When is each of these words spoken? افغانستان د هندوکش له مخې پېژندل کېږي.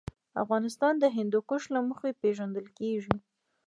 افغانستان 0.43 0.93
د 0.99 1.05
هندوکش 1.17 1.63
له 1.73 1.79
مخې 1.89 2.11
پېژندل 2.21 2.67
کېږي. 2.79 3.15